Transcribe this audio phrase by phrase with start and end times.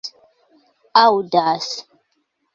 [1.03, 1.69] aŭdas